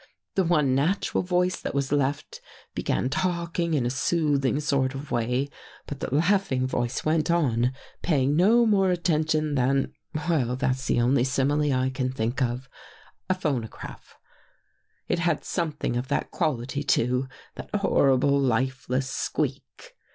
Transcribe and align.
"The 0.33 0.43
one 0.43 0.73
natural 0.73 1.21
voice 1.21 1.59
that 1.59 1.75
was 1.75 1.91
left, 1.91 2.41
began 2.73 3.07
talk 3.07 3.59
ing 3.59 3.75
in 3.75 3.85
a 3.85 3.91
soothing 3.91 4.59
sort 4.59 4.95
of 4.95 5.11
way, 5.11 5.47
but 5.85 5.99
the 5.99 6.11
laughing 6.11 6.65
voice 6.65 7.05
went 7.05 7.29
on, 7.29 7.71
paying 8.01 8.35
no 8.35 8.65
more 8.65 8.89
attention 8.89 9.53
than— 9.53 9.93
well, 10.27 10.55
that's 10.55 10.87
the 10.87 10.99
only 10.99 11.23
simile 11.23 11.71
I 11.71 11.91
can 11.91 12.11
think 12.11 12.41
of— 12.41 12.67
a 13.29 13.35
phono 13.35 13.69
graph. 13.69 14.15
It 15.07 15.19
had 15.19 15.45
something 15.45 15.95
of 15.95 16.07
that 16.07 16.31
quality, 16.31 16.81
too. 16.83 17.27
That 17.53 17.69
horrible, 17.75 18.39
lifeless 18.41 19.07
squeak. 19.07 19.93